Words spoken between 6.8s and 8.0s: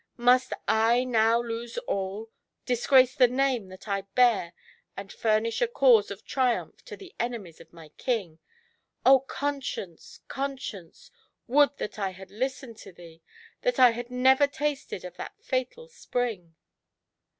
to the enemies of my